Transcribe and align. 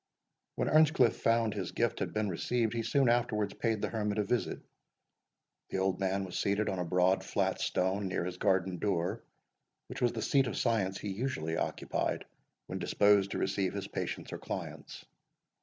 When 0.55 0.67
Earnscliff 0.67 1.13
found 1.15 1.53
his 1.53 1.73
gift 1.73 1.99
had 1.99 2.11
been 2.11 2.27
received, 2.27 2.73
he 2.73 2.81
soon 2.81 3.07
afterwards 3.07 3.53
paid 3.53 3.83
the 3.83 3.89
hermit 3.89 4.17
a 4.17 4.23
visit. 4.23 4.59
The 5.69 5.77
old 5.77 5.99
man 5.99 6.23
was 6.25 6.39
seated 6.39 6.69
an 6.69 6.79
a 6.79 6.83
broad 6.83 7.23
flat 7.23 7.61
stone 7.61 8.07
near 8.07 8.25
his 8.25 8.37
garden 8.37 8.79
door, 8.79 9.21
which 9.89 10.01
was 10.01 10.11
the 10.13 10.23
seat 10.23 10.47
of 10.47 10.57
science 10.57 10.97
he 10.97 11.09
usually 11.11 11.55
occupied 11.55 12.25
when 12.65 12.79
disposed 12.79 13.29
to 13.29 13.37
receive 13.37 13.73
his 13.73 13.87
patients 13.87 14.33
or 14.33 14.39
clients. 14.39 15.05